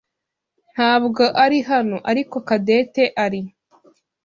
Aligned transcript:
ntabwo 0.73 1.23
ari 1.43 1.59
hano, 1.69 1.97
ariko 2.11 2.35
Cadette 2.47 3.03
ari. 3.25 3.41